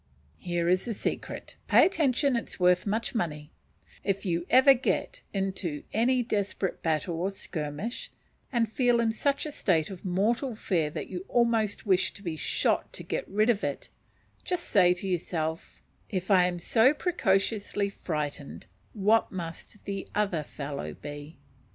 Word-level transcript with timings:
Here 0.39 0.67
is 0.67 0.85
the 0.85 0.95
secret 0.95 1.57
pay 1.67 1.85
attention, 1.85 2.35
it 2.35 2.47
is 2.47 2.59
worth 2.59 2.87
much 2.87 3.13
money 3.13 3.51
if 4.03 4.25
ever 4.49 4.71
you 4.71 4.75
get 4.75 5.21
into 5.31 5.83
any 5.93 6.23
desperate 6.23 6.81
battle 6.81 7.21
or 7.21 7.29
skirmish, 7.29 8.09
and 8.51 8.67
feel 8.67 8.99
in 8.99 9.11
such 9.13 9.45
a 9.45 9.51
state 9.51 9.91
of 9.91 10.03
mortal 10.03 10.55
fear 10.55 10.89
that 10.89 11.11
you 11.11 11.23
almost 11.29 11.85
wish 11.85 12.13
to 12.15 12.23
be 12.23 12.35
shot 12.35 12.91
to 12.93 13.03
get 13.03 13.29
rid 13.29 13.51
of 13.51 13.63
it, 13.63 13.89
just 14.43 14.69
say 14.69 14.95
to 14.95 15.07
yourself 15.07 15.83
"If 16.09 16.31
I 16.31 16.47
am 16.47 16.57
so 16.57 16.95
preciously 16.95 17.89
frightened, 17.91 18.65
what 18.93 19.31
must 19.31 19.85
the 19.85 20.07
other 20.15 20.41
fellow 20.41 20.95
be?" 20.95 21.37